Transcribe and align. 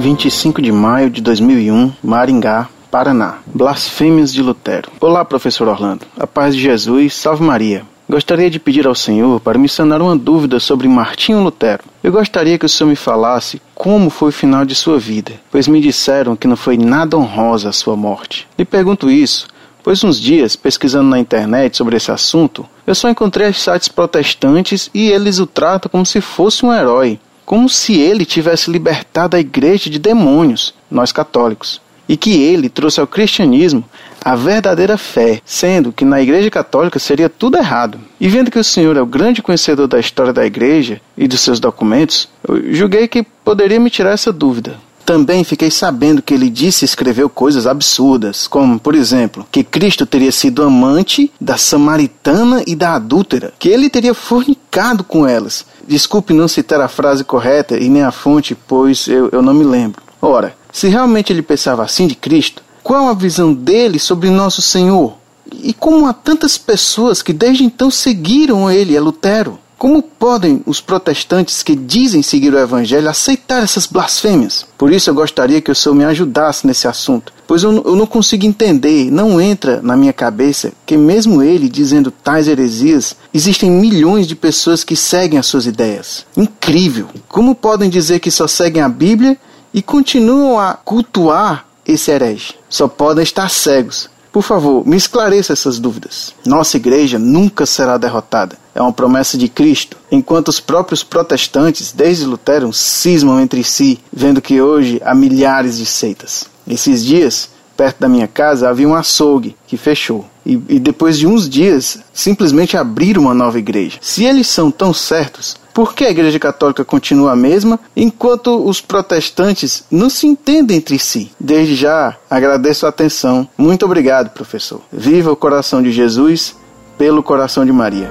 25 0.00 0.62
de 0.62 0.72
maio 0.72 1.10
de 1.10 1.20
2001, 1.20 1.92
Maringá, 2.02 2.70
Paraná. 2.90 3.40
Blasfêmias 3.46 4.32
de 4.32 4.42
Lutero. 4.42 4.90
Olá, 4.98 5.26
professor 5.26 5.68
Orlando. 5.68 6.06
A 6.18 6.26
paz 6.26 6.56
de 6.56 6.62
Jesus, 6.62 7.14
salve 7.14 7.44
Maria. 7.44 7.82
Gostaria 8.08 8.48
de 8.48 8.58
pedir 8.58 8.86
ao 8.86 8.94
Senhor 8.94 9.38
para 9.40 9.58
me 9.58 9.68
sanar 9.68 10.00
uma 10.00 10.16
dúvida 10.16 10.58
sobre 10.58 10.88
Martinho 10.88 11.42
Lutero. 11.42 11.84
Eu 12.02 12.10
gostaria 12.10 12.58
que 12.58 12.64
o 12.64 12.68
Senhor 12.68 12.88
me 12.88 12.96
falasse 12.96 13.60
como 13.74 14.08
foi 14.08 14.30
o 14.30 14.32
final 14.32 14.64
de 14.64 14.74
sua 14.74 14.98
vida, 14.98 15.32
pois 15.50 15.68
me 15.68 15.82
disseram 15.82 16.34
que 16.34 16.48
não 16.48 16.56
foi 16.56 16.78
nada 16.78 17.18
honrosa 17.18 17.68
a 17.68 17.72
sua 17.72 17.94
morte. 17.94 18.48
Lhe 18.58 18.64
pergunto 18.64 19.10
isso, 19.10 19.48
pois 19.82 20.02
uns 20.02 20.18
dias, 20.18 20.56
pesquisando 20.56 21.10
na 21.10 21.18
internet 21.18 21.76
sobre 21.76 21.98
esse 21.98 22.10
assunto, 22.10 22.66
eu 22.86 22.94
só 22.94 23.10
encontrei 23.10 23.52
sites 23.52 23.88
protestantes 23.88 24.90
e 24.94 25.10
eles 25.10 25.38
o 25.38 25.46
tratam 25.46 25.90
como 25.90 26.06
se 26.06 26.22
fosse 26.22 26.64
um 26.64 26.72
herói, 26.72 27.20
como 27.44 27.68
se 27.68 27.98
ele 27.98 28.24
tivesse 28.24 28.70
libertado 28.70 29.36
a 29.36 29.40
igreja 29.40 29.90
de 29.90 29.98
demônios, 29.98 30.74
nós 30.90 31.12
católicos 31.12 31.80
e 32.10 32.16
que 32.16 32.42
ele 32.42 32.68
trouxe 32.68 32.98
ao 32.98 33.06
cristianismo 33.06 33.84
a 34.20 34.34
verdadeira 34.34 34.98
fé, 34.98 35.40
sendo 35.44 35.92
que 35.92 36.04
na 36.04 36.20
Igreja 36.20 36.50
Católica 36.50 36.98
seria 36.98 37.28
tudo 37.28 37.56
errado. 37.56 38.00
E 38.20 38.26
vendo 38.26 38.50
que 38.50 38.58
o 38.58 38.64
senhor 38.64 38.96
é 38.96 39.00
o 39.00 39.06
grande 39.06 39.40
conhecedor 39.40 39.86
da 39.86 40.00
história 40.00 40.32
da 40.32 40.44
Igreja 40.44 41.00
e 41.16 41.28
dos 41.28 41.38
seus 41.38 41.60
documentos, 41.60 42.28
eu 42.48 42.74
julguei 42.74 43.06
que 43.06 43.22
poderia 43.22 43.78
me 43.78 43.88
tirar 43.88 44.10
essa 44.10 44.32
dúvida. 44.32 44.76
Também 45.06 45.44
fiquei 45.44 45.70
sabendo 45.70 46.20
que 46.20 46.34
ele 46.34 46.50
disse 46.50 46.84
e 46.84 46.86
escreveu 46.86 47.30
coisas 47.30 47.64
absurdas, 47.64 48.48
como, 48.48 48.78
por 48.78 48.96
exemplo, 48.96 49.46
que 49.50 49.62
Cristo 49.62 50.04
teria 50.04 50.32
sido 50.32 50.64
amante 50.64 51.32
da 51.40 51.56
samaritana 51.56 52.64
e 52.66 52.74
da 52.74 52.94
adúltera, 52.94 53.52
que 53.56 53.68
ele 53.68 53.88
teria 53.88 54.14
fornicado 54.14 55.04
com 55.04 55.26
elas. 55.26 55.64
Desculpe 55.90 56.32
não 56.32 56.46
citar 56.46 56.80
a 56.80 56.86
frase 56.86 57.24
correta 57.24 57.76
e 57.76 57.88
nem 57.88 58.04
a 58.04 58.12
fonte, 58.12 58.54
pois 58.54 59.08
eu, 59.08 59.28
eu 59.32 59.42
não 59.42 59.52
me 59.52 59.64
lembro. 59.64 60.00
Ora, 60.22 60.54
se 60.70 60.86
realmente 60.86 61.32
ele 61.32 61.42
pensava 61.42 61.82
assim 61.82 62.06
de 62.06 62.14
Cristo, 62.14 62.62
qual 62.80 63.08
a 63.08 63.12
visão 63.12 63.52
dele 63.52 63.98
sobre 63.98 64.30
nosso 64.30 64.62
Senhor? 64.62 65.16
E 65.52 65.74
como 65.74 66.06
há 66.06 66.12
tantas 66.12 66.56
pessoas 66.56 67.22
que 67.22 67.32
desde 67.32 67.64
então 67.64 67.90
seguiram 67.90 68.70
ele, 68.70 68.94
é 68.94 69.00
Lutero? 69.00 69.58
Como 69.80 70.02
podem 70.02 70.62
os 70.66 70.78
protestantes 70.78 71.62
que 71.62 71.74
dizem 71.74 72.22
seguir 72.22 72.52
o 72.52 72.58
Evangelho 72.58 73.08
aceitar 73.08 73.62
essas 73.62 73.86
blasfêmias? 73.86 74.66
Por 74.76 74.92
isso 74.92 75.08
eu 75.08 75.14
gostaria 75.14 75.62
que 75.62 75.70
o 75.70 75.74
Senhor 75.74 75.94
me 75.94 76.04
ajudasse 76.04 76.66
nesse 76.66 76.86
assunto, 76.86 77.32
pois 77.46 77.62
eu, 77.62 77.72
eu 77.72 77.96
não 77.96 78.04
consigo 78.04 78.44
entender, 78.44 79.10
não 79.10 79.40
entra 79.40 79.80
na 79.80 79.96
minha 79.96 80.12
cabeça 80.12 80.70
que, 80.84 80.98
mesmo 80.98 81.42
ele 81.42 81.66
dizendo 81.66 82.10
tais 82.10 82.46
heresias, 82.46 83.16
existem 83.32 83.70
milhões 83.70 84.26
de 84.26 84.36
pessoas 84.36 84.84
que 84.84 84.94
seguem 84.94 85.38
as 85.38 85.46
suas 85.46 85.64
ideias. 85.64 86.26
Incrível! 86.36 87.08
Como 87.26 87.54
podem 87.54 87.88
dizer 87.88 88.20
que 88.20 88.30
só 88.30 88.46
seguem 88.46 88.82
a 88.82 88.88
Bíblia 88.88 89.38
e 89.72 89.80
continuam 89.80 90.60
a 90.60 90.74
cultuar 90.74 91.64
esse 91.86 92.10
herege. 92.10 92.52
Só 92.68 92.86
podem 92.86 93.22
estar 93.22 93.48
cegos. 93.48 94.10
Por 94.30 94.42
favor, 94.42 94.86
me 94.86 94.98
esclareça 94.98 95.54
essas 95.54 95.78
dúvidas. 95.78 96.34
Nossa 96.44 96.76
igreja 96.76 97.18
nunca 97.18 97.64
será 97.64 97.96
derrotada. 97.96 98.59
É 98.74 98.80
uma 98.80 98.92
promessa 98.92 99.36
de 99.36 99.48
Cristo. 99.48 99.96
Enquanto 100.10 100.48
os 100.48 100.60
próprios 100.60 101.02
protestantes, 101.02 101.92
desde 101.92 102.24
Lutero, 102.24 102.72
cismam 102.72 103.40
entre 103.40 103.64
si, 103.64 103.98
vendo 104.12 104.40
que 104.40 104.60
hoje 104.60 105.00
há 105.04 105.14
milhares 105.14 105.78
de 105.78 105.86
seitas. 105.86 106.48
Esses 106.66 107.04
dias, 107.04 107.50
perto 107.76 108.00
da 108.00 108.08
minha 108.08 108.28
casa, 108.28 108.68
havia 108.68 108.88
um 108.88 108.94
açougue 108.94 109.56
que 109.66 109.76
fechou. 109.76 110.26
E, 110.44 110.52
e 110.68 110.78
depois 110.78 111.18
de 111.18 111.26
uns 111.26 111.48
dias, 111.48 111.98
simplesmente 112.12 112.76
abriram 112.76 113.22
uma 113.22 113.34
nova 113.34 113.58
igreja. 113.58 113.98
Se 114.00 114.24
eles 114.24 114.46
são 114.46 114.70
tão 114.70 114.92
certos, 114.92 115.56
por 115.72 115.94
que 115.94 116.04
a 116.04 116.10
Igreja 116.10 116.38
Católica 116.38 116.84
continua 116.84 117.32
a 117.32 117.36
mesma, 117.36 117.78
enquanto 117.96 118.66
os 118.66 118.80
protestantes 118.80 119.84
não 119.90 120.10
se 120.10 120.26
entendem 120.26 120.78
entre 120.78 120.98
si? 120.98 121.30
Desde 121.38 121.74
já, 121.74 122.16
agradeço 122.28 122.86
a 122.86 122.88
atenção. 122.88 123.48
Muito 123.56 123.84
obrigado, 123.84 124.30
professor. 124.30 124.80
Viva 124.92 125.30
o 125.30 125.36
coração 125.36 125.82
de 125.82 125.92
Jesus 125.92 126.56
pelo 126.98 127.22
coração 127.22 127.64
de 127.64 127.72
Maria. 127.72 128.10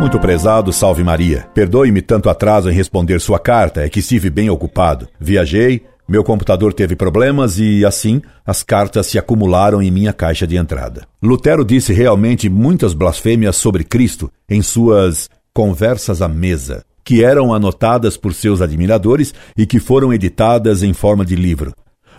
Muito 0.00 0.20
prezado, 0.20 0.72
salve 0.72 1.02
Maria. 1.02 1.48
Perdoe-me 1.52 2.00
tanto 2.00 2.30
atraso 2.30 2.70
em 2.70 2.72
responder 2.72 3.20
sua 3.20 3.40
carta, 3.40 3.82
é 3.82 3.88
que 3.88 3.98
estive 3.98 4.30
bem 4.30 4.48
ocupado. 4.48 5.08
Viajei, 5.18 5.82
meu 6.08 6.22
computador 6.22 6.72
teve 6.72 6.94
problemas 6.94 7.58
e, 7.58 7.84
assim, 7.84 8.22
as 8.46 8.62
cartas 8.62 9.08
se 9.08 9.18
acumularam 9.18 9.82
em 9.82 9.90
minha 9.90 10.12
caixa 10.12 10.46
de 10.46 10.56
entrada. 10.56 11.02
Lutero 11.20 11.64
disse 11.64 11.92
realmente 11.92 12.48
muitas 12.48 12.94
blasfêmias 12.94 13.56
sobre 13.56 13.82
Cristo 13.82 14.30
em 14.48 14.62
suas 14.62 15.28
Conversas 15.52 16.22
à 16.22 16.28
Mesa, 16.28 16.84
que 17.02 17.24
eram 17.24 17.52
anotadas 17.52 18.16
por 18.16 18.32
seus 18.32 18.62
admiradores 18.62 19.34
e 19.56 19.66
que 19.66 19.80
foram 19.80 20.12
editadas 20.12 20.84
em 20.84 20.92
forma 20.92 21.24
de 21.24 21.34
livro. 21.34 21.72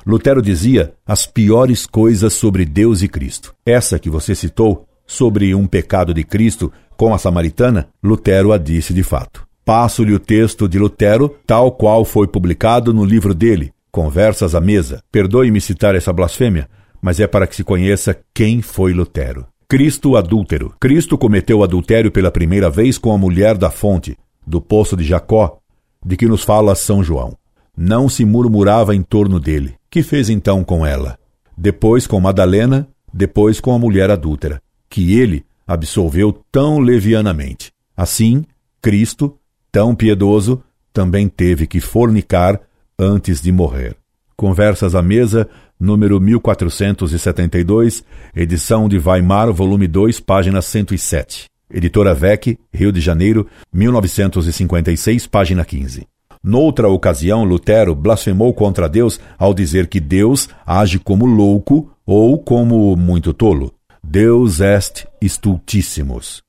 Lutero 0.05 0.41
dizia 0.41 0.91
as 1.07 1.25
piores 1.25 1.85
coisas 1.85 2.33
sobre 2.33 2.65
Deus 2.65 3.01
e 3.01 3.07
Cristo. 3.07 3.53
Essa 3.65 3.97
que 3.97 4.09
você 4.09 4.35
citou, 4.35 4.85
sobre 5.09 5.55
um 5.55 5.65
pecado 5.65 6.13
de 6.13 6.23
Cristo 6.23 6.71
com 6.99 7.13
a 7.13 7.17
samaritana, 7.17 7.87
Lutero 8.03 8.51
a 8.51 8.57
disse 8.57 8.93
de 8.93 9.03
fato. 9.03 9.47
Passo-lhe 9.63 10.13
o 10.13 10.19
texto 10.19 10.67
de 10.67 10.77
Lutero, 10.77 11.33
tal 11.47 11.71
qual 11.71 12.03
foi 12.03 12.27
publicado 12.27 12.93
no 12.93 13.05
livro 13.05 13.33
dele, 13.33 13.71
Conversas 13.89 14.53
à 14.53 14.59
Mesa. 14.59 15.01
Perdoe-me 15.09 15.61
citar 15.61 15.95
essa 15.95 16.11
blasfêmia, 16.11 16.67
mas 17.01 17.21
é 17.21 17.25
para 17.25 17.47
que 17.47 17.55
se 17.55 17.63
conheça 17.63 18.19
quem 18.33 18.61
foi 18.61 18.91
Lutero. 18.91 19.45
Cristo 19.69 20.17
adúltero. 20.17 20.73
Cristo 20.77 21.17
cometeu 21.17 21.63
adultério 21.63 22.11
pela 22.11 22.29
primeira 22.29 22.69
vez 22.69 22.97
com 22.97 23.13
a 23.13 23.17
mulher 23.17 23.57
da 23.57 23.71
fonte, 23.71 24.17
do 24.45 24.59
poço 24.59 24.97
de 24.97 25.05
Jacó, 25.05 25.57
de 26.05 26.17
que 26.17 26.27
nos 26.27 26.43
fala 26.43 26.75
São 26.75 27.01
João. 27.01 27.33
Não 27.77 28.09
se 28.09 28.25
murmurava 28.25 28.93
em 28.93 29.01
torno 29.01 29.39
dele. 29.39 29.75
Que 29.89 30.03
fez 30.03 30.29
então 30.29 30.65
com 30.65 30.85
ela? 30.85 31.17
Depois 31.57 32.05
com 32.05 32.19
Madalena, 32.19 32.89
depois 33.13 33.61
com 33.61 33.73
a 33.73 33.79
mulher 33.79 34.11
adúltera, 34.11 34.61
que 34.89 35.17
ele 35.17 35.45
absolveu 35.69 36.33
tão 36.51 36.79
levianamente. 36.79 37.71
Assim, 37.95 38.43
Cristo, 38.81 39.37
tão 39.71 39.93
piedoso, 39.93 40.63
também 40.91 41.27
teve 41.29 41.67
que 41.67 41.79
fornicar 41.79 42.59
antes 42.97 43.39
de 43.39 43.51
morrer. 43.51 43.95
Conversas 44.35 44.95
à 44.95 45.01
Mesa, 45.03 45.47
número 45.79 46.19
1472, 46.19 48.03
edição 48.35 48.89
de 48.89 48.97
Weimar, 48.97 49.53
volume 49.53 49.87
2, 49.87 50.19
página 50.19 50.59
107. 50.59 51.45
Editora 51.71 52.15
VEC, 52.15 52.57
Rio 52.73 52.91
de 52.91 52.99
Janeiro, 52.99 53.45
1956, 53.71 55.27
página 55.27 55.63
15. 55.63 56.07
Noutra 56.43 56.89
ocasião, 56.89 57.43
Lutero 57.43 57.93
blasfemou 57.93 58.51
contra 58.55 58.89
Deus 58.89 59.19
ao 59.37 59.53
dizer 59.53 59.85
que 59.85 59.99
Deus 59.99 60.49
age 60.65 60.97
como 60.97 61.27
louco 61.27 61.91
ou 62.07 62.39
como 62.39 62.95
muito 62.95 63.33
tolo. 63.33 63.71
Deus 64.11 64.59
est 64.59 65.05
stultissimus. 65.21 66.41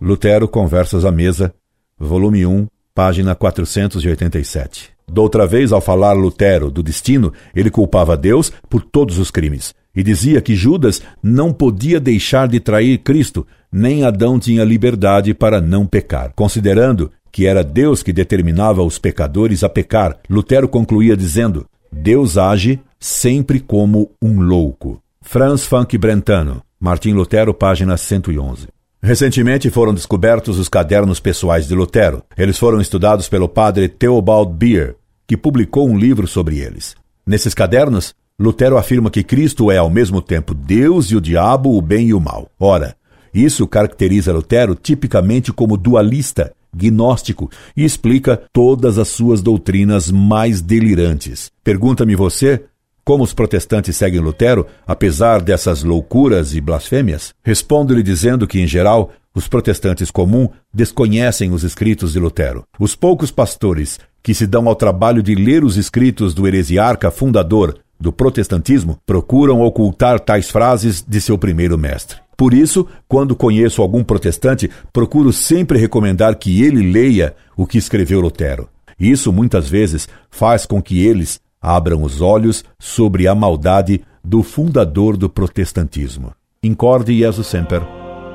Lutero, 0.00 0.46
Conversas 0.46 1.04
à 1.04 1.10
Mesa, 1.10 1.52
volume 1.98 2.46
1, 2.46 2.68
página 2.94 3.34
487. 3.34 4.90
Doutra 5.08 5.44
vez, 5.44 5.72
ao 5.72 5.80
falar 5.80 6.12
Lutero 6.12 6.70
do 6.70 6.84
destino, 6.84 7.32
ele 7.52 7.68
culpava 7.68 8.16
Deus 8.16 8.52
por 8.68 8.84
todos 8.84 9.18
os 9.18 9.28
crimes 9.28 9.74
e 9.92 10.04
dizia 10.04 10.40
que 10.40 10.54
Judas 10.54 11.02
não 11.20 11.52
podia 11.52 11.98
deixar 11.98 12.46
de 12.46 12.60
trair 12.60 12.98
Cristo, 12.98 13.44
nem 13.72 14.04
Adão 14.04 14.38
tinha 14.38 14.62
liberdade 14.62 15.34
para 15.34 15.60
não 15.60 15.88
pecar. 15.88 16.32
Considerando 16.36 17.10
que 17.32 17.44
era 17.44 17.64
Deus 17.64 18.04
que 18.04 18.12
determinava 18.12 18.84
os 18.84 19.00
pecadores 19.00 19.64
a 19.64 19.68
pecar, 19.68 20.16
Lutero 20.30 20.68
concluía 20.68 21.16
dizendo: 21.16 21.66
Deus 21.90 22.38
age 22.38 22.78
sempre 23.00 23.58
como 23.58 24.12
um 24.22 24.40
louco. 24.40 25.02
Franz 25.22 25.66
Funk 25.66 25.98
Brentano, 25.98 26.62
Martim 26.82 27.12
Lutero, 27.12 27.52
página 27.52 27.94
111. 27.94 28.68
Recentemente 29.02 29.68
foram 29.68 29.92
descobertos 29.92 30.58
os 30.58 30.66
cadernos 30.66 31.20
pessoais 31.20 31.68
de 31.68 31.74
Lutero. 31.74 32.22
Eles 32.38 32.58
foram 32.58 32.80
estudados 32.80 33.28
pelo 33.28 33.50
padre 33.50 33.86
Theobald 33.86 34.54
Beer, 34.54 34.96
que 35.26 35.36
publicou 35.36 35.86
um 35.86 35.98
livro 35.98 36.26
sobre 36.26 36.58
eles. 36.58 36.96
Nesses 37.26 37.52
cadernos, 37.52 38.14
Lutero 38.38 38.78
afirma 38.78 39.10
que 39.10 39.22
Cristo 39.22 39.70
é 39.70 39.76
ao 39.76 39.90
mesmo 39.90 40.22
tempo 40.22 40.54
Deus 40.54 41.10
e 41.10 41.16
o 41.16 41.20
diabo, 41.20 41.76
o 41.76 41.82
bem 41.82 42.08
e 42.08 42.14
o 42.14 42.20
mal. 42.20 42.50
Ora, 42.58 42.96
isso 43.34 43.66
caracteriza 43.66 44.32
Lutero 44.32 44.74
tipicamente 44.74 45.52
como 45.52 45.76
dualista, 45.76 46.50
gnóstico 46.74 47.50
e 47.76 47.84
explica 47.84 48.42
todas 48.54 48.96
as 48.96 49.08
suas 49.08 49.42
doutrinas 49.42 50.10
mais 50.10 50.62
delirantes. 50.62 51.50
Pergunta-me 51.62 52.16
você 52.16 52.64
como 53.04 53.24
os 53.24 53.32
protestantes 53.32 53.96
seguem 53.96 54.20
Lutero, 54.20 54.66
apesar 54.86 55.40
dessas 55.40 55.82
loucuras 55.82 56.54
e 56.54 56.60
blasfêmias? 56.60 57.34
Respondo-lhe 57.42 58.02
dizendo 58.02 58.46
que, 58.46 58.60
em 58.60 58.66
geral, 58.66 59.10
os 59.34 59.48
protestantes 59.48 60.10
comum 60.10 60.48
desconhecem 60.72 61.52
os 61.52 61.62
escritos 61.62 62.12
de 62.12 62.18
Lutero. 62.18 62.64
Os 62.78 62.94
poucos 62.94 63.30
pastores 63.30 63.98
que 64.22 64.34
se 64.34 64.46
dão 64.46 64.68
ao 64.68 64.74
trabalho 64.74 65.22
de 65.22 65.34
ler 65.34 65.64
os 65.64 65.76
escritos 65.76 66.34
do 66.34 66.46
heresiarca 66.46 67.10
fundador 67.10 67.78
do 67.98 68.12
protestantismo 68.12 68.98
procuram 69.06 69.60
ocultar 69.60 70.18
tais 70.18 70.50
frases 70.50 71.04
de 71.06 71.20
seu 71.20 71.36
primeiro 71.36 71.78
mestre. 71.78 72.18
Por 72.36 72.54
isso, 72.54 72.86
quando 73.06 73.36
conheço 73.36 73.82
algum 73.82 74.02
protestante, 74.02 74.70
procuro 74.92 75.32
sempre 75.32 75.78
recomendar 75.78 76.36
que 76.36 76.62
ele 76.62 76.90
leia 76.90 77.34
o 77.56 77.66
que 77.66 77.76
escreveu 77.76 78.20
Lutero. 78.20 78.68
Isso 78.98 79.32
muitas 79.32 79.68
vezes 79.68 80.08
faz 80.30 80.64
com 80.64 80.82
que 80.82 81.06
eles 81.06 81.38
abram 81.60 82.02
os 82.02 82.20
olhos 82.20 82.64
sobre 82.78 83.28
a 83.28 83.34
maldade 83.34 84.02
do 84.24 84.42
fundador 84.42 85.16
do 85.16 85.28
protestantismo. 85.28 86.32
Incorde 86.62 87.16
Jesus 87.18 87.46
Semper, 87.46 87.82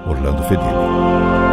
Orlando 0.08 0.44
Fedeli. 0.44 1.45